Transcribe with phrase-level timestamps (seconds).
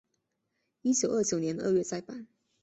[0.81, 2.25] 一九二九年二月再版。